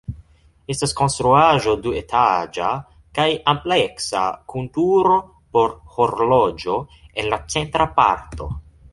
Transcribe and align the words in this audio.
Estas 0.73 0.93
konstruaĵo 0.99 1.73
duetaĝa 1.87 2.69
kaj 3.19 3.27
ampleksa 3.53 4.23
kun 4.53 4.69
turo 4.77 5.17
por 5.57 5.75
horloĝo 5.97 6.79
en 7.25 7.29
la 7.35 7.39
centra 7.57 7.87
parto. 8.01 8.49